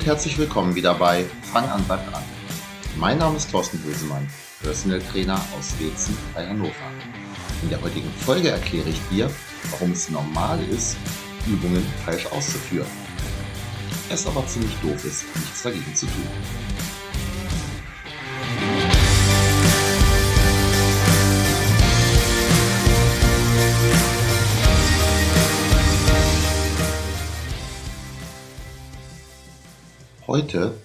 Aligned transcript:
Und 0.00 0.06
herzlich 0.06 0.38
willkommen 0.38 0.74
wieder 0.74 0.94
bei 0.94 1.26
Fang 1.52 1.68
an, 1.68 1.84
bleib 1.86 2.00
an. 2.16 2.22
Mein 2.96 3.18
Name 3.18 3.36
ist 3.36 3.50
Thorsten 3.50 3.76
Bösemann, 3.80 4.26
Personal 4.62 4.98
Trainer 4.98 5.38
aus 5.58 5.78
Wezen 5.78 6.16
bei 6.34 6.48
Hannover. 6.48 6.72
In 7.62 7.68
der 7.68 7.82
heutigen 7.82 8.10
Folge 8.24 8.48
erkläre 8.48 8.88
ich 8.88 8.98
dir, 9.10 9.30
warum 9.72 9.90
es 9.92 10.08
normal 10.08 10.58
ist, 10.70 10.96
Übungen 11.46 11.84
falsch 12.06 12.24
auszuführen. 12.28 12.88
Es 14.08 14.26
aber 14.26 14.46
ziemlich 14.46 14.72
doof 14.80 15.04
ist, 15.04 15.26
nichts 15.36 15.64
dagegen 15.64 15.94
zu 15.94 16.06
tun. 16.06 16.28
Heute 30.30 30.80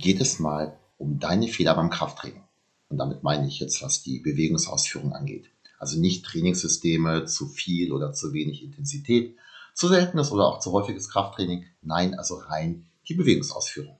geht 0.00 0.20
es 0.20 0.40
mal 0.40 0.76
um 0.96 1.20
deine 1.20 1.46
Fehler 1.46 1.76
beim 1.76 1.88
Krafttraining. 1.88 2.42
Und 2.88 2.98
damit 2.98 3.22
meine 3.22 3.46
ich 3.46 3.60
jetzt, 3.60 3.80
was 3.80 4.02
die 4.02 4.18
Bewegungsausführung 4.18 5.12
angeht. 5.12 5.52
Also 5.78 6.00
nicht 6.00 6.24
Trainingssysteme, 6.24 7.24
zu 7.26 7.46
viel 7.46 7.92
oder 7.92 8.12
zu 8.12 8.32
wenig 8.32 8.60
Intensität, 8.60 9.36
zu 9.72 9.86
seltenes 9.86 10.32
oder 10.32 10.46
auch 10.46 10.58
zu 10.58 10.72
häufiges 10.72 11.10
Krafttraining. 11.10 11.64
Nein, 11.80 12.18
also 12.18 12.38
rein 12.38 12.86
die 13.06 13.14
Bewegungsausführung. 13.14 13.96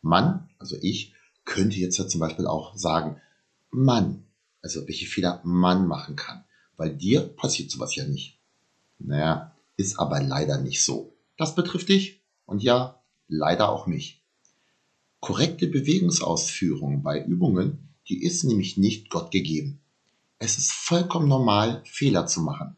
Man, 0.00 0.48
also 0.60 0.76
ich, 0.80 1.12
könnte 1.44 1.78
jetzt 1.78 1.98
ja 1.98 2.06
zum 2.06 2.20
Beispiel 2.20 2.46
auch 2.46 2.76
sagen, 2.76 3.20
Mann, 3.72 4.22
also 4.62 4.86
welche 4.86 5.06
Fehler 5.06 5.40
man 5.42 5.88
machen 5.88 6.14
kann. 6.14 6.44
Weil 6.76 6.94
dir 6.94 7.22
passiert 7.22 7.72
sowas 7.72 7.96
ja 7.96 8.04
nicht. 8.04 8.38
Naja, 9.00 9.56
ist 9.76 9.98
aber 9.98 10.22
leider 10.22 10.60
nicht 10.60 10.84
so. 10.84 11.16
Das 11.36 11.56
betrifft 11.56 11.88
dich 11.88 12.22
und 12.46 12.62
ja, 12.62 13.00
leider 13.28 13.70
auch 13.70 13.86
mich. 13.86 14.22
Korrekte 15.20 15.66
Bewegungsausführung 15.66 17.02
bei 17.02 17.22
Übungen, 17.22 17.88
die 18.08 18.22
ist 18.22 18.44
nämlich 18.44 18.76
nicht 18.76 19.10
Gott 19.10 19.30
gegeben. 19.30 19.80
Es 20.38 20.58
ist 20.58 20.72
vollkommen 20.72 21.28
normal, 21.28 21.82
Fehler 21.86 22.26
zu 22.26 22.42
machen. 22.42 22.76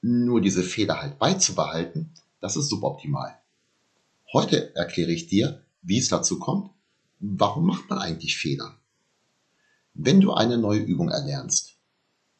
Nur 0.00 0.40
diese 0.40 0.62
Fehler 0.62 1.00
halt 1.00 1.18
beizubehalten, 1.18 2.12
das 2.40 2.56
ist 2.56 2.68
suboptimal. 2.68 3.36
Heute 4.32 4.74
erkläre 4.74 5.10
ich 5.12 5.26
dir, 5.26 5.64
wie 5.82 5.98
es 5.98 6.08
dazu 6.08 6.38
kommt, 6.38 6.70
warum 7.18 7.66
macht 7.66 7.90
man 7.90 7.98
eigentlich 7.98 8.36
Fehler. 8.36 8.78
Wenn 9.94 10.20
du 10.20 10.32
eine 10.32 10.58
neue 10.58 10.80
Übung 10.80 11.08
erlernst, 11.08 11.76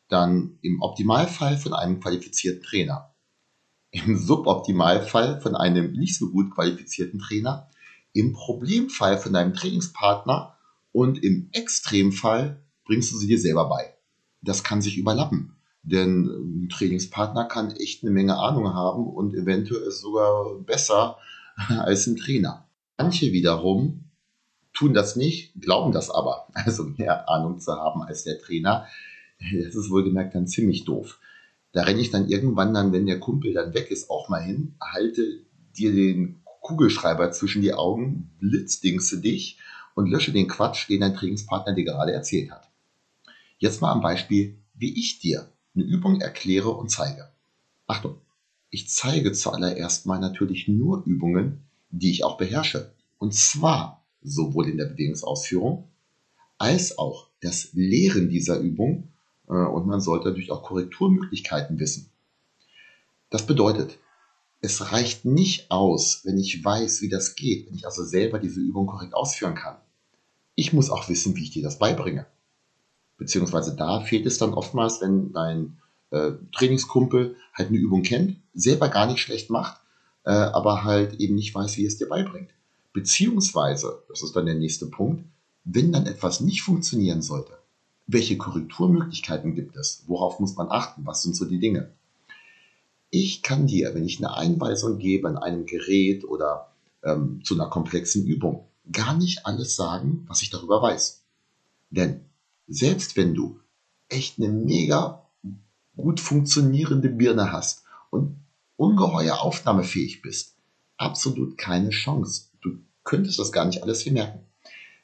dann 0.08 0.58
im 0.62 0.80
Optimalfall 0.80 1.58
von 1.58 1.72
einem 1.72 2.00
qualifizierten 2.00 2.62
Trainer 2.62 3.11
im 3.92 4.16
Suboptimalfall 4.16 5.40
von 5.40 5.54
einem 5.54 5.92
nicht 5.92 6.16
so 6.16 6.30
gut 6.30 6.50
qualifizierten 6.50 7.20
Trainer, 7.20 7.68
im 8.14 8.32
Problemfall 8.32 9.18
von 9.18 9.32
deinem 9.32 9.54
Trainingspartner 9.54 10.56
und 10.92 11.22
im 11.22 11.48
Extremfall 11.52 12.62
bringst 12.84 13.12
du 13.12 13.18
sie 13.18 13.28
dir 13.28 13.38
selber 13.38 13.68
bei. 13.68 13.94
Das 14.40 14.64
kann 14.64 14.82
sich 14.82 14.98
überlappen, 14.98 15.56
denn 15.82 16.64
ein 16.64 16.68
Trainingspartner 16.70 17.44
kann 17.44 17.70
echt 17.76 18.02
eine 18.02 18.12
Menge 18.12 18.38
Ahnung 18.38 18.74
haben 18.74 19.06
und 19.06 19.34
eventuell 19.34 19.82
ist 19.82 20.00
sogar 20.00 20.54
besser 20.60 21.18
als 21.68 22.06
ein 22.06 22.16
Trainer. 22.16 22.66
Manche 22.96 23.32
wiederum 23.32 24.10
tun 24.72 24.94
das 24.94 25.16
nicht, 25.16 25.52
glauben 25.60 25.92
das 25.92 26.10
aber, 26.10 26.48
also 26.54 26.84
mehr 26.84 27.28
Ahnung 27.28 27.60
zu 27.60 27.72
haben 27.72 28.02
als 28.02 28.24
der 28.24 28.38
Trainer. 28.40 28.86
Das 29.38 29.74
ist 29.74 29.90
wohlgemerkt 29.90 30.34
dann 30.34 30.46
ziemlich 30.46 30.84
doof. 30.84 31.18
Da 31.72 31.82
renne 31.82 32.00
ich 32.00 32.10
dann 32.10 32.28
irgendwann 32.28 32.74
dann, 32.74 32.92
wenn 32.92 33.06
der 33.06 33.18
Kumpel 33.18 33.54
dann 33.54 33.74
weg 33.74 33.90
ist, 33.90 34.10
auch 34.10 34.28
mal 34.28 34.42
hin, 34.42 34.74
halte 34.80 35.40
dir 35.76 35.92
den 35.92 36.42
Kugelschreiber 36.60 37.32
zwischen 37.32 37.62
die 37.62 37.74
Augen, 37.74 38.30
blitzdingse 38.38 39.20
dich 39.20 39.58
und 39.94 40.08
lösche 40.08 40.32
den 40.32 40.48
Quatsch, 40.48 40.88
den 40.88 41.00
dein 41.00 41.14
Trainingspartner 41.14 41.74
dir 41.74 41.84
gerade 41.84 42.12
erzählt 42.12 42.50
hat. 42.50 42.70
Jetzt 43.58 43.80
mal 43.80 43.92
am 43.92 44.00
Beispiel, 44.00 44.58
wie 44.74 44.98
ich 44.98 45.18
dir 45.18 45.50
eine 45.74 45.84
Übung 45.84 46.20
erkläre 46.20 46.70
und 46.70 46.90
zeige. 46.90 47.28
Achtung, 47.86 48.16
ich 48.70 48.88
zeige 48.88 49.32
zuallererst 49.32 50.06
mal 50.06 50.18
natürlich 50.18 50.68
nur 50.68 51.04
Übungen, 51.04 51.64
die 51.90 52.10
ich 52.10 52.24
auch 52.24 52.36
beherrsche. 52.36 52.92
Und 53.18 53.34
zwar 53.34 54.04
sowohl 54.22 54.68
in 54.68 54.78
der 54.78 54.86
Bewegungsausführung 54.86 55.88
als 56.58 56.98
auch 56.98 57.28
das 57.40 57.70
Lehren 57.72 58.28
dieser 58.28 58.58
Übung 58.58 59.11
und 59.58 59.86
man 59.86 60.00
sollte 60.00 60.28
natürlich 60.28 60.50
auch 60.50 60.62
Korrekturmöglichkeiten 60.62 61.78
wissen. 61.78 62.10
Das 63.30 63.46
bedeutet, 63.46 63.98
es 64.60 64.92
reicht 64.92 65.24
nicht 65.24 65.70
aus, 65.70 66.20
wenn 66.24 66.38
ich 66.38 66.64
weiß, 66.64 67.02
wie 67.02 67.08
das 67.08 67.34
geht, 67.34 67.66
wenn 67.66 67.74
ich 67.74 67.84
also 67.84 68.04
selber 68.04 68.38
diese 68.38 68.60
Übung 68.60 68.86
korrekt 68.86 69.14
ausführen 69.14 69.54
kann. 69.54 69.76
Ich 70.54 70.72
muss 70.72 70.90
auch 70.90 71.08
wissen, 71.08 71.34
wie 71.34 71.42
ich 71.42 71.50
dir 71.50 71.62
das 71.62 71.78
beibringe. 71.78 72.26
Beziehungsweise 73.18 73.74
da 73.74 74.00
fehlt 74.00 74.26
es 74.26 74.38
dann 74.38 74.54
oftmals, 74.54 75.00
wenn 75.00 75.32
dein 75.32 75.78
äh, 76.10 76.32
Trainingskumpel 76.52 77.36
halt 77.54 77.68
eine 77.68 77.78
Übung 77.78 78.02
kennt, 78.02 78.36
selber 78.54 78.88
gar 78.88 79.06
nicht 79.06 79.20
schlecht 79.20 79.50
macht, 79.50 79.80
äh, 80.24 80.30
aber 80.30 80.84
halt 80.84 81.14
eben 81.20 81.34
nicht 81.34 81.54
weiß, 81.54 81.76
wie 81.78 81.86
es 81.86 81.98
dir 81.98 82.08
beibringt. 82.08 82.50
Beziehungsweise, 82.92 84.02
das 84.08 84.22
ist 84.22 84.36
dann 84.36 84.46
der 84.46 84.54
nächste 84.54 84.86
Punkt, 84.86 85.24
wenn 85.64 85.92
dann 85.92 86.06
etwas 86.06 86.40
nicht 86.40 86.62
funktionieren 86.62 87.22
sollte, 87.22 87.58
welche 88.12 88.36
Korrekturmöglichkeiten 88.36 89.54
gibt 89.54 89.76
es? 89.76 90.04
Worauf 90.06 90.38
muss 90.38 90.56
man 90.56 90.70
achten? 90.70 91.06
Was 91.06 91.22
sind 91.22 91.34
so 91.34 91.44
die 91.44 91.58
Dinge? 91.58 91.92
Ich 93.10 93.42
kann 93.42 93.66
dir, 93.66 93.94
wenn 93.94 94.04
ich 94.04 94.18
eine 94.18 94.34
Einweisung 94.34 94.98
gebe 94.98 95.28
an 95.28 95.36
einem 95.36 95.66
Gerät 95.66 96.24
oder 96.24 96.68
ähm, 97.02 97.40
zu 97.44 97.54
einer 97.54 97.68
komplexen 97.68 98.26
Übung, 98.26 98.66
gar 98.90 99.16
nicht 99.16 99.46
alles 99.46 99.76
sagen, 99.76 100.24
was 100.28 100.42
ich 100.42 100.50
darüber 100.50 100.82
weiß. 100.82 101.22
Denn 101.90 102.24
selbst 102.68 103.16
wenn 103.16 103.34
du 103.34 103.60
echt 104.08 104.38
eine 104.38 104.48
mega 104.48 105.26
gut 105.96 106.20
funktionierende 106.20 107.08
Birne 107.08 107.52
hast 107.52 107.84
und 108.10 108.36
ungeheuer 108.76 109.40
aufnahmefähig 109.40 110.22
bist, 110.22 110.56
absolut 110.96 111.58
keine 111.58 111.90
Chance. 111.90 112.48
Du 112.60 112.78
könntest 113.04 113.38
das 113.38 113.52
gar 113.52 113.64
nicht 113.64 113.82
alles 113.82 114.00
hier 114.00 114.12
merken. 114.12 114.40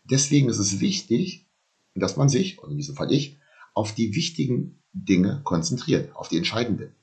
Deswegen 0.04 0.48
ist 0.48 0.58
es 0.58 0.80
wichtig, 0.80 1.44
dass 2.00 2.16
man 2.16 2.28
sich, 2.28 2.58
oder 2.58 2.70
in 2.70 2.78
diesem 2.78 2.96
Fall 2.96 3.12
ich, 3.12 3.36
auf 3.74 3.92
die 3.94 4.14
wichtigen 4.14 4.78
Dinge 4.92 5.40
konzentriert, 5.44 6.14
auf 6.16 6.28
die 6.28 6.36
entscheidenden. 6.36 6.94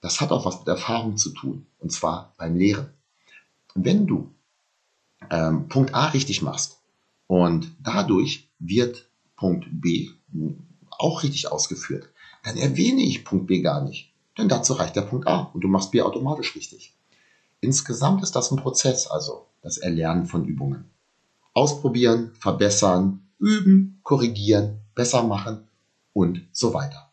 Das 0.00 0.20
hat 0.20 0.32
auch 0.32 0.44
was 0.44 0.58
mit 0.58 0.68
Erfahrung 0.68 1.16
zu 1.16 1.30
tun, 1.30 1.66
und 1.78 1.92
zwar 1.92 2.34
beim 2.38 2.56
Lehren. 2.56 2.90
Wenn 3.74 4.06
du 4.06 4.30
ähm, 5.30 5.68
Punkt 5.68 5.94
A 5.94 6.08
richtig 6.08 6.42
machst 6.42 6.80
und 7.26 7.72
dadurch 7.80 8.48
wird 8.58 9.08
Punkt 9.36 9.66
B 9.70 10.10
auch 10.90 11.22
richtig 11.22 11.50
ausgeführt, 11.50 12.08
dann 12.42 12.56
erwähne 12.56 13.02
ich 13.02 13.24
Punkt 13.24 13.46
B 13.46 13.60
gar 13.60 13.82
nicht, 13.82 14.12
denn 14.38 14.48
dazu 14.48 14.72
reicht 14.74 14.96
der 14.96 15.02
Punkt 15.02 15.26
A 15.26 15.50
und 15.54 15.62
du 15.62 15.68
machst 15.68 15.90
B 15.90 16.02
automatisch 16.02 16.54
richtig. 16.56 16.94
Insgesamt 17.60 18.22
ist 18.22 18.34
das 18.36 18.50
ein 18.50 18.56
Prozess, 18.56 19.06
also 19.06 19.46
das 19.62 19.78
Erlernen 19.78 20.26
von 20.26 20.46
Übungen. 20.46 20.90
Ausprobieren, 21.52 22.32
verbessern, 22.38 23.29
üben, 23.40 24.00
korrigieren, 24.02 24.80
besser 24.94 25.22
machen 25.22 25.68
und 26.12 26.46
so 26.52 26.74
weiter. 26.74 27.10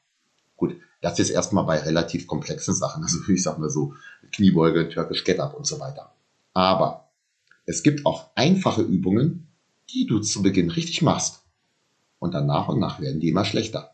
Gut, 0.55 0.75
das 1.01 1.19
ist 1.19 1.29
erstmal 1.29 1.65
bei 1.65 1.79
relativ 1.79 2.27
komplexen 2.27 2.73
Sachen, 2.73 3.03
also 3.03 3.17
ich 3.31 3.41
sag 3.41 3.57
mal 3.57 3.69
so 3.69 3.93
Kniebeuge, 4.31 4.89
Türkisch 4.89 5.23
Get-Up 5.23 5.55
und 5.55 5.65
so 5.65 5.79
weiter. 5.79 6.12
Aber 6.53 7.09
es 7.65 7.83
gibt 7.83 8.06
auch 8.06 8.29
einfache 8.35 8.81
Übungen, 8.81 9.47
die 9.89 10.06
du 10.06 10.19
zu 10.19 10.41
Beginn 10.41 10.69
richtig 10.69 11.01
machst. 11.01 11.44
Und 12.19 12.33
dann 12.33 12.47
nach 12.47 12.68
und 12.68 12.80
nach 12.80 13.00
werden 13.00 13.19
die 13.19 13.30
immer 13.30 13.45
schlechter. 13.45 13.91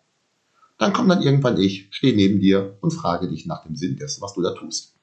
Dann 0.78 0.94
kommt 0.94 1.12
dann 1.12 1.22
irgendwann 1.22 1.60
ich, 1.60 1.88
stehe 1.92 2.16
neben 2.16 2.40
dir 2.40 2.78
und 2.82 2.92
frage 2.92 3.28
dich 3.28 3.46
nach 3.46 3.64
dem 3.64 3.76
Sinn 3.76 3.98
dessen, 3.98 4.22
was 4.22 4.34
du 4.34 4.42
da 4.42 4.52
tust. 4.52 4.96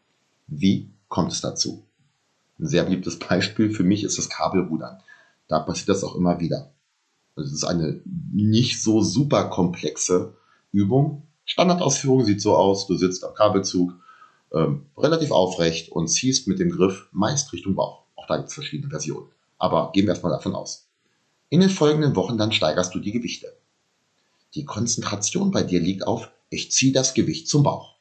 Wie 0.46 0.90
kommt 1.08 1.32
es 1.32 1.40
dazu? 1.40 1.86
Ein 2.58 2.66
sehr 2.66 2.84
beliebtes 2.84 3.18
Beispiel 3.18 3.70
für 3.70 3.84
mich 3.84 4.04
ist 4.04 4.18
das 4.18 4.28
Kabelrudern. 4.28 5.00
Da 5.48 5.60
passiert 5.60 5.90
das 5.90 6.04
auch 6.04 6.14
immer 6.14 6.40
wieder. 6.40 6.72
Das 7.40 7.52
ist 7.52 7.64
eine 7.64 8.00
nicht 8.32 8.82
so 8.82 9.02
super 9.02 9.44
komplexe 9.44 10.34
Übung. 10.72 11.26
Standardausführung 11.44 12.24
sieht 12.24 12.40
so 12.40 12.54
aus, 12.54 12.86
du 12.86 12.96
sitzt 12.96 13.24
am 13.24 13.34
Kabelzug 13.34 13.94
ähm, 14.52 14.86
relativ 14.96 15.30
aufrecht 15.30 15.90
und 15.90 16.08
ziehst 16.08 16.46
mit 16.48 16.58
dem 16.58 16.70
Griff 16.70 17.08
meist 17.12 17.52
Richtung 17.52 17.74
Bauch. 17.74 18.04
Auch 18.16 18.26
da 18.26 18.36
gibt 18.36 18.48
es 18.48 18.54
verschiedene 18.54 18.90
Versionen. 18.90 19.28
Aber 19.58 19.90
gehen 19.92 20.06
wir 20.06 20.10
erstmal 20.10 20.32
davon 20.32 20.54
aus. 20.54 20.88
In 21.48 21.60
den 21.60 21.70
folgenden 21.70 22.14
Wochen 22.14 22.38
dann 22.38 22.52
steigerst 22.52 22.94
du 22.94 23.00
die 23.00 23.12
Gewichte. 23.12 23.48
Die 24.54 24.64
Konzentration 24.64 25.50
bei 25.50 25.62
dir 25.62 25.80
liegt 25.80 26.06
auf, 26.06 26.30
ich 26.48 26.70
ziehe 26.70 26.92
das 26.92 27.14
Gewicht 27.14 27.48
zum 27.48 27.62
Bauch. 27.62 27.96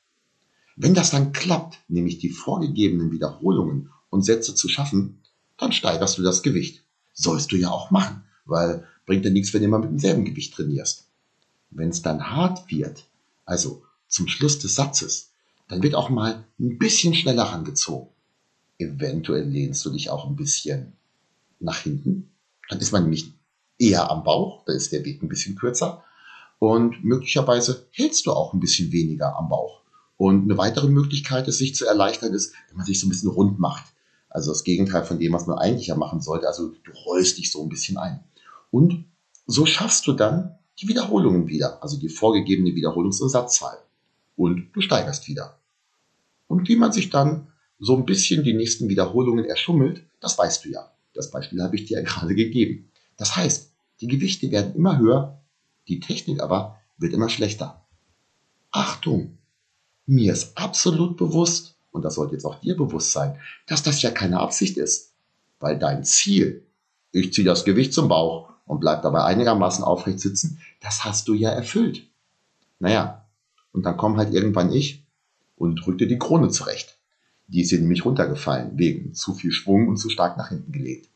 Wenn 0.76 0.94
das 0.94 1.12
dann 1.12 1.34
klappt, 1.34 1.80
nämlich 1.88 2.20
die 2.20 2.30
vorgegebenen 2.30 3.12
Wiederholungen 3.12 3.92
und 4.10 4.24
Sätze 4.24 4.56
zu 4.56 4.70
schaffen, 4.70 5.22
dann 5.58 5.72
steigerst 5.72 6.18
du 6.18 6.24
das 6.24 6.42
Gewicht. 6.42 6.84
Sollst 7.14 7.52
du 7.52 7.58
ja 7.58 7.70
auch 7.70 7.92
machen, 7.92 8.24
weil 8.46 8.88
bringt 9.10 9.26
ja 9.26 9.32
nichts, 9.32 9.52
wenn 9.56 9.62
du 9.62 9.66
immer 9.66 9.80
mit 9.80 9.90
demselben 9.90 10.24
Gewicht 10.24 10.54
trainierst. 10.54 11.08
Wenn 11.72 11.90
es 11.90 12.04
dann 12.04 12.30
hart 12.30 12.70
wird, 12.70 13.06
also 13.44 13.82
zum 14.08 14.28
Schluss 14.28 14.60
des 14.60 14.76
Satzes, 14.76 15.32
dann 15.68 15.82
wird 15.82 15.96
auch 15.96 16.12
mal 16.12 16.46
ein 16.60 16.78
bisschen 16.78 17.16
schneller 17.16 17.42
rangezogen. 17.42 18.10
Eventuell 18.78 19.50
lehnst 19.50 19.84
du 19.84 19.90
dich 19.90 20.12
auch 20.12 20.30
ein 20.30 20.36
bisschen 20.36 20.94
nach 21.60 21.80
hinten. 21.80 22.30
Dann 22.70 22.78
ist 22.78 22.92
man 22.92 23.02
nämlich 23.02 23.34
eher 23.80 24.12
am 24.12 24.24
Bauch, 24.24 24.64
da 24.66 24.74
ist 24.74 24.92
der 24.92 25.04
Weg 25.04 25.24
ein 25.24 25.28
bisschen 25.28 25.56
kürzer. 25.56 26.04
Und 26.60 27.04
möglicherweise 27.04 27.88
hältst 27.90 28.28
du 28.28 28.32
auch 28.32 28.54
ein 28.54 28.60
bisschen 28.60 28.92
weniger 28.92 29.36
am 29.36 29.50
Bauch. 29.50 29.82
Und 30.18 30.44
eine 30.44 30.60
weitere 30.60 30.88
Möglichkeit, 30.88 31.48
es 31.48 31.58
sich 31.58 31.74
zu 31.74 31.88
erleichtern, 31.88 32.36
ist, 32.36 32.54
wenn 32.68 32.78
man 32.78 32.86
sich 32.86 33.00
so 33.00 33.08
ein 33.08 33.10
bisschen 33.10 33.32
rund 33.32 33.58
macht. 33.58 33.86
Also 34.30 34.52
das 34.52 34.64
Gegenteil 34.64 35.04
von 35.04 35.18
dem, 35.18 35.34
was 35.34 35.48
man 35.48 35.58
eigentlich 35.58 35.88
ja 35.88 35.96
machen 35.96 36.22
sollte. 36.22 36.48
Also 36.48 36.76
du 36.84 36.92
rollst 36.92 37.40
dich 37.40 37.52
so 37.52 37.64
ein 37.64 37.70
bisschen 37.70 37.98
ein. 37.98 38.24
Und 38.72 39.06
so 39.48 39.66
schaffst 39.66 40.06
du 40.08 40.14
dann 40.14 40.56
die 40.80 40.88
Wiederholungen 40.88 41.48
wieder, 41.48 41.82
also 41.84 41.98
die 41.98 42.10
vorgegebene 42.10 42.70
Wiederholungs- 42.70 43.22
und 43.22 43.30
Satzzahl. 43.30 43.78
Und 44.36 44.70
du 44.74 44.82
steigerst 44.82 45.28
wieder. 45.28 45.58
Und 46.48 46.68
wie 46.68 46.76
man 46.76 46.92
sich 46.92 47.10
dann 47.10 47.48
so 47.80 47.96
ein 47.96 48.06
bisschen 48.06 48.44
die 48.44 48.54
nächsten 48.54 48.90
Wiederholungen 48.90 49.46
erschummelt, 49.46 50.04
das 50.20 50.38
weißt 50.38 50.66
du 50.66 50.70
ja. 50.70 50.92
Das 51.14 51.32
Beispiel 51.32 51.62
habe 51.62 51.76
ich 51.76 51.86
dir 51.86 52.00
ja 52.00 52.04
gerade 52.06 52.36
gegeben. 52.36 52.90
Das 53.18 53.36
heißt, 53.36 53.72
die 54.02 54.08
Gewichte 54.08 54.52
werden 54.52 54.76
immer 54.76 54.98
höher, 54.98 55.42
die 55.88 56.00
Technik 56.00 56.42
aber 56.42 56.80
wird 56.98 57.14
immer 57.14 57.30
schlechter. 57.30 57.86
Achtung! 58.72 59.38
Mir 60.06 60.34
ist 60.34 60.58
absolut 60.58 61.18
bewusst, 61.18 61.76
und 61.92 62.04
das 62.04 62.16
sollte 62.16 62.34
jetzt 62.34 62.46
auch 62.46 62.60
dir 62.60 62.76
bewusst 62.76 63.12
sein, 63.12 63.40
dass 63.68 63.84
das 63.84 64.02
ja 64.02 64.10
keine 64.10 64.40
Absicht 64.40 64.78
ist. 64.78 65.14
Weil 65.60 65.78
dein 65.78 66.04
Ziel, 66.04 66.66
ich 67.12 67.34
ziehe 67.34 67.46
das 67.46 67.66
Gewicht 67.66 67.94
zum 67.94 68.08
Bauch 68.08 68.49
und 68.70 68.80
bleib 68.80 69.02
dabei 69.02 69.24
einigermaßen 69.24 69.84
aufrecht 69.84 70.20
sitzen, 70.20 70.62
das 70.80 71.04
hast 71.04 71.28
du 71.28 71.34
ja 71.34 71.50
erfüllt. 71.50 72.08
Naja, 72.78 73.26
und 73.72 73.84
dann 73.84 73.98
komm 73.98 74.18
halt 74.18 74.32
irgendwann 74.32 74.72
ich 74.72 75.04
und 75.56 75.78
drück 75.78 75.98
dir 75.98 76.08
die 76.08 76.20
Krone 76.20 76.50
zurecht. 76.50 76.96
Die 77.48 77.62
ist 77.62 77.70
hier 77.70 77.80
nämlich 77.80 78.06
runtergefallen, 78.06 78.78
wegen 78.78 79.16
zu 79.16 79.34
viel 79.34 79.52
Schwung 79.52 79.88
und 79.88 79.98
zu 79.98 80.12
stark 80.12 80.38
nach 80.38 80.50
hinten 80.50 80.72
gelegt. 80.72 81.10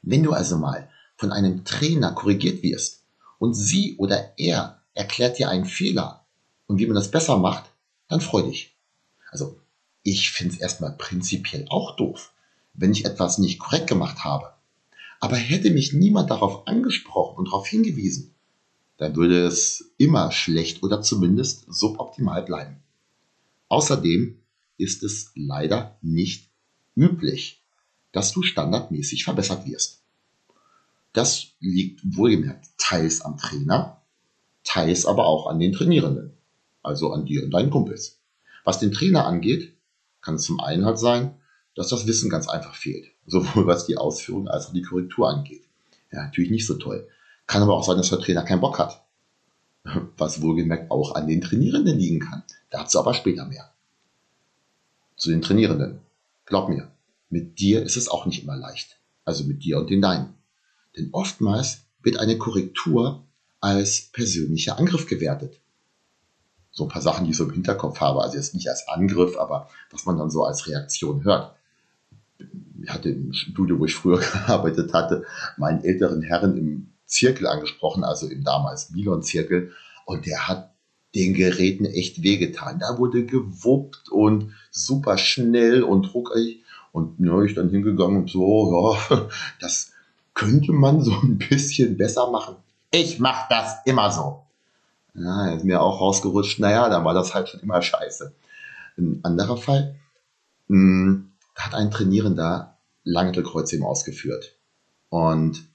Wenn 0.00 0.22
du 0.22 0.32
also 0.32 0.56
mal 0.56 0.88
von 1.14 1.30
einem 1.30 1.66
Trainer 1.66 2.12
korrigiert 2.12 2.62
wirst 2.62 3.02
und 3.38 3.52
sie 3.52 3.96
oder 3.98 4.32
er 4.38 4.80
erklärt 4.94 5.38
dir 5.38 5.50
einen 5.50 5.66
Fehler 5.66 6.24
und 6.66 6.78
wie 6.78 6.86
man 6.86 6.94
das 6.94 7.10
besser 7.10 7.36
macht, 7.36 7.70
dann 8.08 8.22
freu 8.22 8.40
dich. 8.40 8.74
Also 9.30 9.60
ich 10.02 10.30
finde 10.30 10.54
es 10.54 10.60
erstmal 10.60 10.92
prinzipiell 10.92 11.66
auch 11.68 11.96
doof, 11.96 12.32
wenn 12.72 12.92
ich 12.92 13.04
etwas 13.04 13.36
nicht 13.36 13.58
korrekt 13.58 13.88
gemacht 13.88 14.24
habe. 14.24 14.54
Aber 15.20 15.36
hätte 15.36 15.70
mich 15.70 15.92
niemand 15.92 16.30
darauf 16.30 16.66
angesprochen 16.66 17.36
und 17.36 17.48
darauf 17.48 17.66
hingewiesen, 17.66 18.34
dann 18.96 19.16
würde 19.16 19.46
es 19.46 19.92
immer 19.98 20.32
schlecht 20.32 20.82
oder 20.82 21.02
zumindest 21.02 21.66
suboptimal 21.68 22.42
bleiben. 22.42 22.82
Außerdem 23.68 24.38
ist 24.78 25.02
es 25.02 25.30
leider 25.34 25.98
nicht 26.02 26.50
üblich, 26.96 27.62
dass 28.12 28.32
du 28.32 28.42
standardmäßig 28.42 29.24
verbessert 29.24 29.66
wirst. 29.66 30.02
Das 31.12 31.48
liegt 31.60 32.00
wohlgemerkt 32.16 32.66
teils 32.78 33.20
am 33.20 33.36
Trainer, 33.36 34.00
teils 34.64 35.06
aber 35.06 35.26
auch 35.26 35.46
an 35.46 35.58
den 35.58 35.72
Trainierenden, 35.72 36.32
also 36.82 37.12
an 37.12 37.26
dir 37.26 37.44
und 37.44 37.50
deinen 37.50 37.70
Kumpels. 37.70 38.18
Was 38.64 38.78
den 38.78 38.92
Trainer 38.92 39.26
angeht, 39.26 39.74
kann 40.20 40.36
es 40.36 40.42
zum 40.42 40.60
einen 40.60 40.84
halt 40.84 40.98
sein, 40.98 41.39
dass 41.80 41.88
das 41.88 42.06
Wissen 42.06 42.30
ganz 42.30 42.48
einfach 42.48 42.74
fehlt, 42.74 43.10
sowohl 43.26 43.66
was 43.66 43.86
die 43.86 43.96
Ausführung 43.96 44.48
als 44.48 44.66
auch 44.66 44.72
die 44.72 44.82
Korrektur 44.82 45.28
angeht. 45.28 45.62
Ja, 46.12 46.24
natürlich 46.24 46.50
nicht 46.50 46.66
so 46.66 46.74
toll. 46.74 47.08
Kann 47.46 47.62
aber 47.62 47.74
auch 47.74 47.84
sein, 47.84 47.96
dass 47.96 48.10
der 48.10 48.20
Trainer 48.20 48.42
keinen 48.42 48.60
Bock 48.60 48.78
hat, 48.78 49.02
was 50.16 50.42
wohlgemerkt 50.42 50.90
auch 50.90 51.14
an 51.14 51.26
den 51.26 51.40
Trainierenden 51.40 51.98
liegen 51.98 52.20
kann. 52.20 52.42
Dazu 52.70 52.98
aber 52.98 53.14
später 53.14 53.46
mehr 53.46 53.70
zu 55.20 55.30
den 55.30 55.42
Trainierenden. 55.42 56.00
Glaub 56.46 56.68
mir, 56.68 56.90
mit 57.28 57.60
dir 57.60 57.82
ist 57.82 57.96
es 57.96 58.08
auch 58.08 58.26
nicht 58.26 58.42
immer 58.42 58.56
leicht. 58.56 58.98
Also 59.24 59.44
mit 59.44 59.62
dir 59.62 59.78
und 59.78 59.90
den 59.90 60.00
Deinen. 60.00 60.34
Denn 60.96 61.10
oftmals 61.12 61.82
wird 62.02 62.18
eine 62.18 62.38
Korrektur 62.38 63.22
als 63.60 64.10
persönlicher 64.12 64.78
Angriff 64.78 65.06
gewertet. 65.06 65.60
So 66.72 66.84
ein 66.84 66.88
paar 66.88 67.02
Sachen, 67.02 67.24
die 67.24 67.32
ich 67.32 67.36
so 67.36 67.44
im 67.44 67.52
Hinterkopf 67.52 68.00
habe, 68.00 68.22
also 68.22 68.36
jetzt 68.36 68.54
nicht 68.54 68.68
als 68.68 68.88
Angriff, 68.88 69.36
aber 69.36 69.68
was 69.90 70.06
man 70.06 70.16
dann 70.16 70.30
so 70.30 70.44
als 70.44 70.66
Reaktion 70.66 71.22
hört. 71.24 71.54
Ich 72.82 72.90
hatte 72.90 73.10
im 73.10 73.32
Studio, 73.32 73.78
wo 73.78 73.84
ich 73.84 73.94
früher 73.94 74.18
gearbeitet 74.46 74.92
hatte, 74.92 75.24
meinen 75.56 75.84
älteren 75.84 76.22
Herren 76.22 76.56
im 76.56 76.92
Zirkel 77.06 77.46
angesprochen, 77.46 78.04
also 78.04 78.26
im 78.26 78.44
damals 78.44 78.90
Milon-Zirkel, 78.90 79.72
und 80.06 80.26
der 80.26 80.48
hat 80.48 80.70
den 81.14 81.34
Geräten 81.34 81.84
echt 81.84 82.22
wehgetan. 82.22 82.78
Da 82.78 82.98
wurde 82.98 83.24
gewuppt 83.24 84.10
und 84.10 84.52
super 84.70 85.18
schnell 85.18 85.82
und 85.82 86.14
ruckig. 86.14 86.62
Und 86.92 87.18
ja, 87.20 87.42
ich 87.42 87.54
dann 87.54 87.70
hingegangen 87.70 88.22
und 88.22 88.30
so, 88.30 88.96
ja, 89.10 89.28
das 89.60 89.92
könnte 90.34 90.72
man 90.72 91.02
so 91.02 91.12
ein 91.12 91.38
bisschen 91.38 91.96
besser 91.96 92.30
machen. 92.30 92.56
Ich 92.90 93.18
mach 93.18 93.48
das 93.48 93.76
immer 93.84 94.10
so. 94.10 94.42
Ja, 95.14 95.50
ist 95.52 95.64
mir 95.64 95.80
auch 95.80 96.00
rausgerutscht. 96.00 96.60
Naja, 96.60 96.88
dann 96.88 97.04
war 97.04 97.14
das 97.14 97.34
halt 97.34 97.48
schon 97.48 97.60
immer 97.60 97.82
scheiße. 97.82 98.32
Ein 98.98 99.20
anderer 99.22 99.56
Fall, 99.56 99.96
mh, 100.68 100.76
hm, 100.76 101.29
hat 101.60 101.74
ein 101.74 101.90
Trainierender 101.90 102.78
Langhantelkreuzheben 103.04 103.84
ausgeführt. 103.84 104.56
Und 105.08 105.66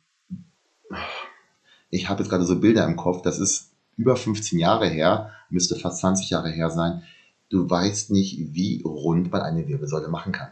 ich 1.89 2.09
habe 2.09 2.21
jetzt 2.21 2.29
gerade 2.29 2.45
so 2.45 2.59
Bilder 2.59 2.85
im 2.85 2.95
Kopf, 2.95 3.21
das 3.21 3.39
ist 3.39 3.71
über 3.97 4.15
15 4.15 4.59
Jahre 4.59 4.87
her, 4.87 5.31
müsste 5.49 5.75
fast 5.75 5.99
20 5.99 6.29
Jahre 6.29 6.49
her 6.49 6.69
sein. 6.69 7.03
Du 7.49 7.69
weißt 7.69 8.11
nicht, 8.11 8.53
wie 8.53 8.81
rund 8.83 9.31
man 9.31 9.41
eine 9.41 9.67
Wirbelsäule 9.67 10.07
machen 10.07 10.31
kann. 10.31 10.49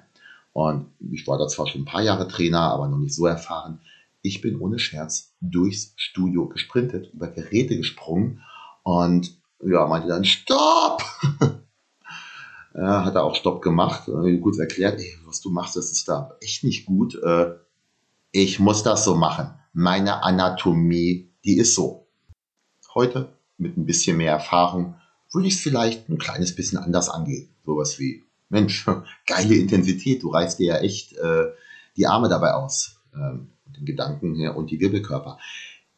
Und 0.54 0.92
ich 1.12 1.28
war 1.28 1.38
da 1.38 1.48
zwar 1.48 1.68
schon 1.68 1.82
ein 1.82 1.86
paar 1.86 2.04
Jahre 2.04 2.28
Trainer, 2.28 2.62
aber 2.62 2.88
noch 2.88 3.00
nicht 3.00 3.16
so 3.16 3.26
erfahren. 3.26 3.80
Ich 4.22 4.42
bin 4.42 4.60
ohne 4.60 4.80
Scherz 4.80 5.34
durchs 5.42 5.94
Studio 5.98 6.48
gesprintet, 6.48 7.12
über 7.14 7.28
Geräte 7.28 7.76
gesprungen 7.76 8.42
und 8.84 9.36
ja, 9.66 9.86
meinte 9.88 10.08
dann 10.08 10.26
Stopp! 10.26 11.02
Ja, 12.76 13.06
hat 13.06 13.16
er 13.16 13.24
auch 13.24 13.36
Stopp 13.36 13.62
gemacht, 13.62 14.06
gut 14.06 14.58
erklärt, 14.60 15.00
ey, 15.00 15.18
was 15.26 15.42
du 15.42 15.50
machst, 15.50 15.76
das 15.76 15.92
ist 15.92 16.08
da 16.08 16.36
echt 16.42 16.64
nicht 16.64 16.86
gut. 16.86 17.16
Äh, 17.16 17.54
ich 18.32 18.60
muss 18.60 18.84
das 18.84 19.06
so 19.06 19.16
machen. 19.16 19.54
Meine 19.74 20.24
Anatomie, 20.24 21.30
die 21.46 21.58
ist 21.58 21.76
so. 21.76 22.08
Heute, 22.96 23.34
mit 23.58 23.78
ein 23.78 23.86
bisschen 23.86 24.18
mehr 24.18 24.32
Erfahrung, 24.32 24.96
würde 25.32 25.48
ich 25.48 25.56
es 25.56 25.62
vielleicht 25.62 26.10
ein 26.10 26.18
kleines 26.18 26.56
bisschen 26.56 26.80
anders 26.80 27.10
angehen. 27.10 27.50
Sowas 27.66 28.00
wie, 28.00 28.24
Mensch, 28.50 28.86
geile 29.28 29.56
Intensität, 29.56 30.24
du 30.24 30.30
reißt 30.30 30.60
dir 30.60 30.68
ja 30.68 30.78
echt 30.78 31.14
äh, 31.14 31.46
die 31.96 32.08
Arme 32.08 32.30
dabei 32.30 32.54
aus, 32.54 32.98
ähm, 33.14 33.50
den 33.66 33.86
Gedanken 33.86 34.36
her 34.36 34.56
und 34.58 34.72
die 34.72 34.80
Wirbelkörper. 34.80 35.38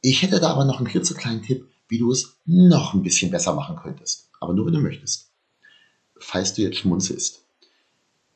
Ich 0.02 0.22
hätte 0.22 0.40
da 0.40 0.52
aber 0.52 0.66
noch 0.66 0.78
einen 0.78 0.88
klitzekleinen 0.88 1.42
Tipp, 1.42 1.68
wie 1.88 2.00
du 2.00 2.12
es 2.12 2.38
noch 2.46 2.94
ein 2.94 3.04
bisschen 3.04 3.32
besser 3.32 3.54
machen 3.54 3.78
könntest. 3.78 4.30
Aber 4.40 4.54
nur, 4.54 4.66
wenn 4.66 4.74
du 4.74 4.82
möchtest. 4.82 5.32
Falls 6.20 6.54
du 6.54 6.62
jetzt 6.62 6.78
schmunzelst. 6.78 7.44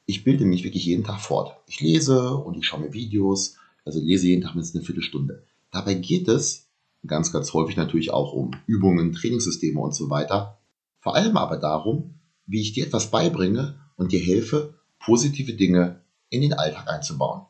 Ich 0.05 0.23
bilde 0.23 0.45
mich 0.45 0.63
wirklich 0.63 0.85
jeden 0.85 1.03
Tag 1.03 1.21
fort. 1.21 1.55
Ich 1.67 1.79
lese 1.81 2.35
und 2.35 2.57
ich 2.57 2.65
schaue 2.65 2.81
mir 2.81 2.93
Videos, 2.93 3.55
also 3.85 3.99
lese 3.99 4.27
jeden 4.27 4.41
Tag 4.41 4.55
mindestens 4.55 4.79
eine 4.79 4.85
Viertelstunde. 4.85 5.43
Dabei 5.71 5.93
geht 5.93 6.27
es 6.27 6.67
ganz, 7.05 7.31
ganz 7.31 7.53
häufig 7.53 7.77
natürlich 7.77 8.11
auch 8.11 8.33
um 8.33 8.51
Übungen, 8.65 9.13
Trainingssysteme 9.13 9.79
und 9.79 9.95
so 9.95 10.09
weiter. 10.09 10.57
Vor 10.99 11.15
allem 11.15 11.37
aber 11.37 11.57
darum, 11.57 12.15
wie 12.45 12.61
ich 12.61 12.73
dir 12.73 12.85
etwas 12.85 13.11
beibringe 13.11 13.79
und 13.95 14.11
dir 14.11 14.19
helfe, 14.19 14.73
positive 14.99 15.53
Dinge 15.53 16.01
in 16.29 16.41
den 16.41 16.53
Alltag 16.53 16.89
einzubauen. 16.89 17.45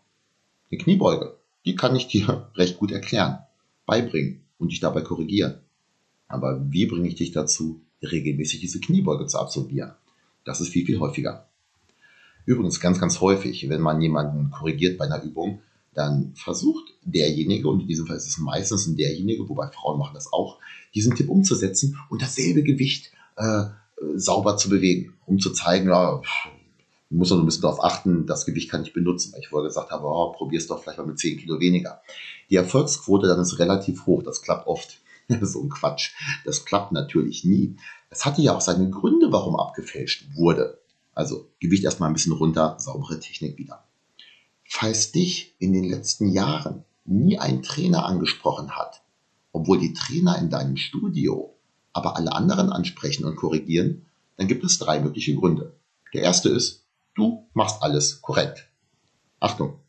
Die 0.71 0.77
Kniebeuge, 0.77 1.37
die 1.65 1.75
kann 1.75 1.95
ich 1.95 2.07
dir 2.07 2.51
recht 2.55 2.77
gut 2.77 2.91
erklären, 2.91 3.39
beibringen 3.85 4.41
und 4.57 4.71
dich 4.71 4.79
dabei 4.79 5.01
korrigieren. 5.01 5.59
Aber 6.27 6.61
wie 6.71 6.85
bringe 6.85 7.07
ich 7.07 7.15
dich 7.15 7.31
dazu, 7.31 7.81
regelmäßig 8.03 8.59
diese 8.59 8.79
Kniebeuge 8.79 9.25
zu 9.25 9.39
absolvieren? 9.39 9.93
Das 10.45 10.61
ist 10.61 10.69
viel, 10.69 10.85
viel 10.85 10.99
häufiger. 10.99 11.47
Übrigens 12.45 12.79
ganz, 12.79 12.99
ganz 12.99 13.21
häufig, 13.21 13.69
wenn 13.69 13.81
man 13.81 14.01
jemanden 14.01 14.51
korrigiert 14.51 14.97
bei 14.97 15.05
einer 15.05 15.21
Übung, 15.21 15.61
dann 15.93 16.33
versucht 16.35 16.93
derjenige, 17.03 17.67
und 17.67 17.81
in 17.81 17.87
diesem 17.87 18.07
Fall 18.07 18.17
ist 18.17 18.27
es 18.27 18.37
meistens 18.37 18.95
derjenige, 18.95 19.47
wobei 19.49 19.67
Frauen 19.67 19.99
machen 19.99 20.13
das 20.13 20.31
auch, 20.31 20.57
diesen 20.95 21.15
Tipp 21.15 21.29
umzusetzen 21.29 21.97
und 22.09 22.21
dasselbe 22.21 22.63
Gewicht 22.63 23.11
äh, 23.35 23.65
sauber 24.15 24.57
zu 24.57 24.69
bewegen, 24.69 25.13
um 25.25 25.39
zu 25.39 25.51
zeigen, 25.51 25.89
ja, 25.89 26.21
du 27.09 27.17
musst 27.17 27.31
noch 27.31 27.39
ein 27.39 27.45
bisschen 27.45 27.63
darauf 27.63 27.83
achten, 27.83 28.25
das 28.25 28.45
Gewicht 28.45 28.69
kann 28.69 28.83
ich 28.83 28.93
benutzen, 28.93 29.33
weil 29.33 29.41
ich 29.41 29.49
vorher 29.49 29.67
gesagt 29.67 29.91
habe, 29.91 30.07
oh, 30.07 30.31
probier's 30.31 30.67
doch 30.67 30.81
vielleicht 30.81 30.99
mal 30.99 31.07
mit 31.07 31.19
10 31.19 31.39
Kilo 31.39 31.59
weniger. 31.59 32.01
Die 32.49 32.55
Erfolgsquote 32.55 33.27
dann 33.27 33.41
ist 33.41 33.59
relativ 33.59 34.05
hoch, 34.05 34.23
das 34.23 34.41
klappt 34.41 34.67
oft. 34.67 34.99
so 35.41 35.61
ein 35.61 35.69
Quatsch. 35.69 36.11
Das 36.45 36.65
klappt 36.65 36.91
natürlich 36.91 37.43
nie. 37.43 37.77
Es 38.09 38.25
hatte 38.25 38.41
ja 38.41 38.55
auch 38.55 38.61
seine 38.61 38.89
Gründe, 38.89 39.31
warum 39.31 39.55
abgefälscht 39.55 40.35
wurde. 40.35 40.79
Also 41.13 41.49
Gewicht 41.59 41.83
erstmal 41.83 42.09
ein 42.09 42.13
bisschen 42.13 42.33
runter, 42.33 42.75
saubere 42.79 43.19
Technik 43.19 43.57
wieder. 43.57 43.83
Falls 44.65 45.11
dich 45.11 45.55
in 45.59 45.73
den 45.73 45.83
letzten 45.83 46.29
Jahren 46.29 46.85
nie 47.05 47.39
ein 47.39 47.63
Trainer 47.63 48.05
angesprochen 48.05 48.71
hat, 48.71 49.01
obwohl 49.51 49.79
die 49.79 49.93
Trainer 49.93 50.37
in 50.37 50.49
deinem 50.49 50.77
Studio 50.77 51.55
aber 51.93 52.15
alle 52.15 52.33
anderen 52.33 52.69
ansprechen 52.71 53.25
und 53.25 53.35
korrigieren, 53.35 54.05
dann 54.37 54.47
gibt 54.47 54.63
es 54.63 54.77
drei 54.77 54.99
mögliche 54.99 55.35
Gründe. 55.35 55.73
Der 56.13 56.21
erste 56.21 56.49
ist, 56.49 56.83
Du 57.19 57.49
machst 57.53 57.83
alles 57.83 58.21
korrekt. 58.21 58.69
Achtung, 59.41 59.81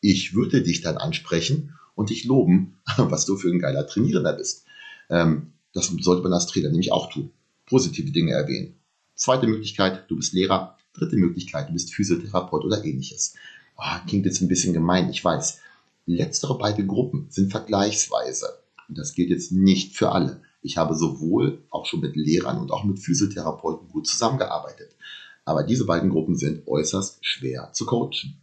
ich 0.00 0.36
würde 0.36 0.62
dich 0.62 0.82
dann 0.82 0.98
ansprechen 0.98 1.74
und 1.96 2.10
dich 2.10 2.24
loben, 2.24 2.78
was 2.96 3.26
du 3.26 3.36
für 3.36 3.48
ein 3.48 3.58
geiler 3.58 3.88
Trainierender 3.88 4.34
bist. 4.34 4.65
Ähm, 5.10 5.52
das 5.72 5.92
sollte 6.00 6.22
man 6.22 6.32
als 6.32 6.46
Trainer 6.46 6.70
nämlich 6.70 6.92
auch 6.92 7.10
tun. 7.12 7.30
Positive 7.66 8.10
Dinge 8.10 8.32
erwähnen. 8.32 8.76
Zweite 9.14 9.46
Möglichkeit, 9.46 10.10
du 10.10 10.16
bist 10.16 10.32
Lehrer. 10.32 10.76
Dritte 10.94 11.16
Möglichkeit, 11.16 11.68
du 11.68 11.74
bist 11.74 11.92
Physiotherapeut 11.92 12.64
oder 12.64 12.84
ähnliches. 12.84 13.34
Oh, 13.76 14.06
klingt 14.06 14.24
jetzt 14.24 14.40
ein 14.40 14.48
bisschen 14.48 14.72
gemein, 14.72 15.10
ich 15.10 15.22
weiß. 15.22 15.58
Letztere 16.06 16.56
beide 16.56 16.86
Gruppen 16.86 17.26
sind 17.28 17.50
vergleichsweise. 17.50 18.46
Und 18.88 18.96
das 18.96 19.12
gilt 19.12 19.30
jetzt 19.30 19.52
nicht 19.52 19.96
für 19.96 20.12
alle. 20.12 20.40
Ich 20.62 20.78
habe 20.78 20.94
sowohl 20.94 21.62
auch 21.70 21.86
schon 21.86 22.00
mit 22.00 22.16
Lehrern 22.16 22.58
und 22.58 22.70
auch 22.70 22.84
mit 22.84 22.98
Physiotherapeuten 22.98 23.88
gut 23.88 24.06
zusammengearbeitet. 24.06 24.96
Aber 25.44 25.62
diese 25.62 25.84
beiden 25.84 26.10
Gruppen 26.10 26.36
sind 26.36 26.66
äußerst 26.66 27.18
schwer 27.24 27.70
zu 27.72 27.86
coachen. 27.86 28.40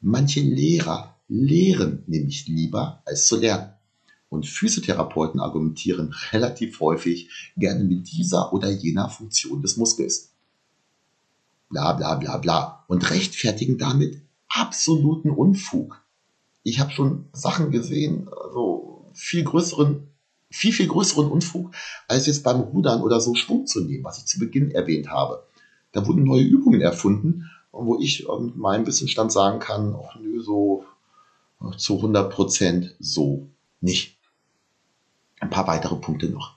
Manche 0.00 0.40
Lehrer 0.40 1.16
lehren 1.28 2.02
nämlich 2.06 2.48
lieber 2.48 3.02
als 3.04 3.26
zu 3.26 3.36
lernen. 3.36 3.72
Und 4.32 4.46
Physiotherapeuten 4.46 5.40
argumentieren 5.40 6.14
relativ 6.32 6.80
häufig 6.80 7.28
gerne 7.54 7.84
mit 7.84 8.10
dieser 8.10 8.54
oder 8.54 8.70
jener 8.70 9.10
Funktion 9.10 9.60
des 9.60 9.76
Muskels. 9.76 10.32
Bla 11.68 11.92
bla 11.92 12.14
bla 12.14 12.38
bla. 12.38 12.84
Und 12.88 13.10
rechtfertigen 13.10 13.76
damit 13.76 14.22
absoluten 14.48 15.28
Unfug. 15.28 16.02
Ich 16.62 16.80
habe 16.80 16.92
schon 16.92 17.26
Sachen 17.34 17.70
gesehen, 17.72 18.30
also 18.30 19.04
viel 19.12 19.44
größeren, 19.44 20.08
viel, 20.48 20.72
viel 20.72 20.88
größeren 20.88 21.30
Unfug, 21.30 21.74
als 22.08 22.26
jetzt 22.26 22.42
beim 22.42 22.60
Rudern 22.60 23.02
oder 23.02 23.20
so 23.20 23.34
Schwung 23.34 23.66
zu 23.66 23.84
nehmen, 23.84 24.04
was 24.04 24.16
ich 24.16 24.24
zu 24.24 24.38
Beginn 24.38 24.70
erwähnt 24.70 25.10
habe. 25.10 25.42
Da 25.92 26.06
wurden 26.06 26.24
neue 26.24 26.42
Übungen 26.42 26.80
erfunden, 26.80 27.50
wo 27.70 27.98
ich 27.98 28.26
mit 28.40 28.56
meinem 28.56 28.86
Wissensstand 28.86 29.30
sagen 29.30 29.58
kann, 29.58 29.94
ach 29.94 30.16
nö, 30.18 30.40
so 30.40 30.86
zu 31.76 31.96
100 31.96 32.32
Prozent 32.32 32.94
so 32.98 33.48
nicht 33.82 34.21
ein 35.42 35.50
paar 35.50 35.66
weitere 35.66 35.96
Punkte 35.96 36.28
noch. 36.30 36.54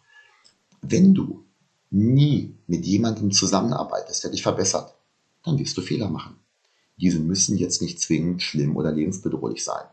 Wenn 0.82 1.16
du 1.16 1.44
nie 1.90 2.56
mit 2.68 2.86
jemandem 2.86 3.32
zusammenarbeitest, 3.32 4.24
der 4.24 4.32
dich 4.32 4.44
verbessert, 4.44 4.94
dann 5.44 5.58
wirst 5.58 5.76
du 5.76 5.82
Fehler 5.82 6.10
machen. 6.10 6.36
Diese 6.98 7.20
müssen 7.20 7.58
jetzt 7.58 7.82
nicht 7.82 8.00
zwingend 8.00 8.44
schlimm 8.44 8.78
oder 8.78 8.92
lebensbedrohlich 8.92 9.64
sein. 9.64 9.86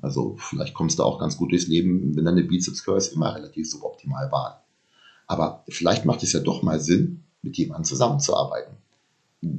Also 0.00 0.36
vielleicht 0.38 0.74
kommst 0.74 0.98
du 0.98 1.02
auch 1.02 1.18
ganz 1.18 1.36
gut 1.36 1.52
durchs 1.52 1.66
Leben, 1.66 2.16
wenn 2.16 2.24
deine 2.24 2.42
Bizeps 2.42 2.84
Curls 2.84 3.08
immer 3.08 3.34
relativ 3.34 3.70
suboptimal 3.70 4.32
waren. 4.32 4.58
Aber 5.26 5.62
vielleicht 5.68 6.06
macht 6.06 6.22
es 6.22 6.32
ja 6.32 6.40
doch 6.40 6.62
mal 6.62 6.80
Sinn, 6.80 7.24
mit 7.42 7.58
jemandem 7.58 7.84
zusammenzuarbeiten. 7.84 8.76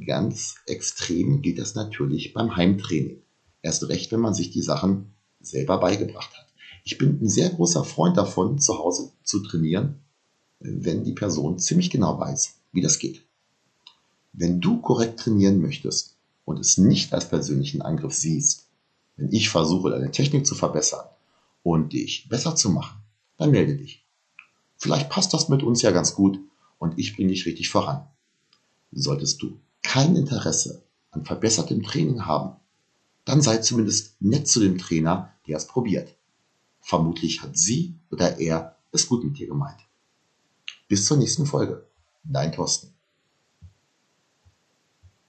Ganz 0.04 0.56
extrem 0.66 1.42
geht 1.42 1.58
das 1.58 1.74
natürlich 1.74 2.32
beim 2.32 2.56
Heimtraining. 2.56 3.22
Erst 3.62 3.88
recht, 3.88 4.10
wenn 4.10 4.20
man 4.20 4.34
sich 4.34 4.50
die 4.50 4.62
Sachen 4.62 5.14
selber 5.40 5.78
beigebracht 5.78 6.36
hat. 6.36 6.49
Ich 6.84 6.98
bin 6.98 7.20
ein 7.20 7.28
sehr 7.28 7.50
großer 7.50 7.84
Freund 7.84 8.16
davon, 8.16 8.58
zu 8.58 8.78
Hause 8.78 9.12
zu 9.22 9.40
trainieren, 9.40 10.00
wenn 10.60 11.04
die 11.04 11.12
Person 11.12 11.58
ziemlich 11.58 11.90
genau 11.90 12.18
weiß, 12.18 12.54
wie 12.72 12.80
das 12.80 12.98
geht. 12.98 13.22
Wenn 14.32 14.60
du 14.60 14.80
korrekt 14.80 15.20
trainieren 15.20 15.60
möchtest 15.60 16.16
und 16.44 16.58
es 16.58 16.78
nicht 16.78 17.12
als 17.12 17.28
persönlichen 17.28 17.82
Angriff 17.82 18.14
siehst, 18.14 18.68
wenn 19.16 19.32
ich 19.32 19.50
versuche, 19.50 19.90
deine 19.90 20.10
Technik 20.10 20.46
zu 20.46 20.54
verbessern 20.54 21.06
und 21.62 21.92
dich 21.92 22.28
besser 22.28 22.56
zu 22.56 22.70
machen, 22.70 23.00
dann 23.36 23.50
melde 23.50 23.76
dich. 23.76 24.04
Vielleicht 24.76 25.10
passt 25.10 25.34
das 25.34 25.48
mit 25.48 25.62
uns 25.62 25.82
ja 25.82 25.90
ganz 25.90 26.14
gut 26.14 26.38
und 26.78 26.98
ich 26.98 27.14
bringe 27.14 27.30
dich 27.30 27.44
richtig 27.44 27.68
voran. 27.68 28.06
Solltest 28.92 29.42
du 29.42 29.58
kein 29.82 30.16
Interesse 30.16 30.82
an 31.10 31.24
verbessertem 31.24 31.82
Training 31.82 32.24
haben, 32.24 32.56
dann 33.24 33.42
sei 33.42 33.58
zumindest 33.58 34.20
nett 34.20 34.48
zu 34.48 34.60
dem 34.60 34.78
Trainer, 34.78 35.32
der 35.46 35.58
es 35.58 35.66
probiert. 35.66 36.16
Vermutlich 36.80 37.42
hat 37.42 37.56
sie 37.56 37.94
oder 38.10 38.38
er 38.38 38.76
es 38.92 39.06
gut 39.06 39.24
mit 39.24 39.38
dir 39.38 39.46
gemeint. 39.46 39.80
Bis 40.88 41.04
zur 41.04 41.16
nächsten 41.16 41.46
Folge. 41.46 41.86
Dein 42.24 42.52
Thorsten. 42.52 42.92